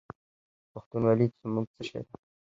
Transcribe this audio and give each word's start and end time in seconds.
پښتونولي 0.71 1.25
زموږ 1.41 1.65
څه 1.75 1.81
شی 1.89 1.99
دی؟ 2.07 2.15